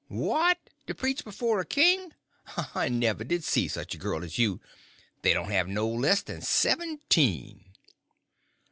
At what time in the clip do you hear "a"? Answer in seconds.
1.59-1.63, 3.93-3.99